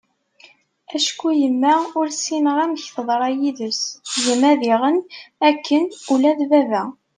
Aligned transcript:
acku 0.95 1.27
yemma 1.41 1.73
ur 1.99 2.07
ssineγ 2.11 2.57
amek 2.63 2.85
teḍṛa 2.95 3.29
yid-s, 3.39 3.81
gma 4.23 4.51
diγen 4.61 4.97
akken, 5.49 5.83
ula 6.13 6.31
d 6.39 6.41
baba 6.51 6.81